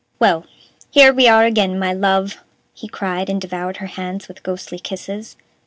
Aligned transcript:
"Well, 0.17 0.47
here 0.89 1.13
we 1.13 1.27
are 1.27 1.45
again, 1.45 1.77
my 1.77 1.93
love!" 1.93 2.39
he 2.73 2.87
cried, 2.87 3.29
and 3.29 3.39
devoured 3.39 3.77
her 3.77 3.85
hands 3.85 4.27
with 4.27 4.41
ghostly 4.41 4.79
kisses. 4.79 5.37